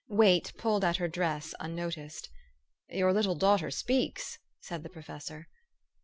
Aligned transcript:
Wait 0.09 0.51
pulled 0.57 0.83
at 0.83 0.95
her 0.97 1.07
dress 1.07 1.53
unnoticed." 1.59 2.31
Your 2.89 3.13
little 3.13 3.35
daughter 3.35 3.69
speaks," 3.69 4.39
said 4.59 4.81
the 4.81 4.89
professor. 4.89 5.47